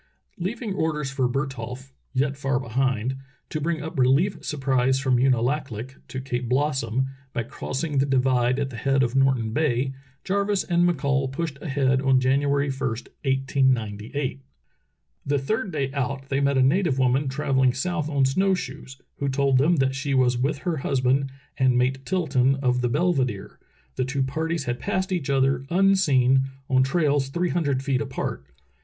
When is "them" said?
19.59-19.75